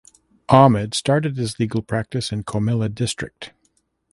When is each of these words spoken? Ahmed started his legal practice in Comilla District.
Ahmed 0.49 0.95
started 0.95 1.37
his 1.37 1.59
legal 1.59 1.83
practice 1.83 2.31
in 2.31 2.43
Comilla 2.43 2.91
District. 2.91 3.51